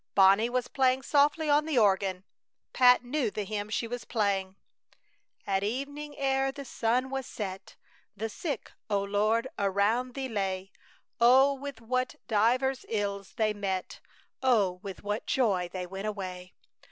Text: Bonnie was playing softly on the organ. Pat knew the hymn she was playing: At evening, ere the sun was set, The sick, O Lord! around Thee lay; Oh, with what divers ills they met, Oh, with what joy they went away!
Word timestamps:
Bonnie 0.15 0.49
was 0.49 0.67
playing 0.67 1.03
softly 1.03 1.47
on 1.47 1.67
the 1.67 1.77
organ. 1.77 2.23
Pat 2.73 3.03
knew 3.03 3.29
the 3.29 3.43
hymn 3.43 3.69
she 3.69 3.87
was 3.87 4.03
playing: 4.03 4.55
At 5.45 5.61
evening, 5.63 6.17
ere 6.17 6.51
the 6.51 6.65
sun 6.65 7.11
was 7.11 7.27
set, 7.27 7.75
The 8.17 8.27
sick, 8.27 8.71
O 8.89 9.03
Lord! 9.03 9.47
around 9.59 10.15
Thee 10.15 10.27
lay; 10.27 10.71
Oh, 11.19 11.53
with 11.53 11.81
what 11.81 12.15
divers 12.27 12.83
ills 12.89 13.35
they 13.35 13.53
met, 13.53 13.99
Oh, 14.41 14.79
with 14.81 15.03
what 15.03 15.27
joy 15.27 15.69
they 15.71 15.85
went 15.85 16.07
away! 16.07 16.53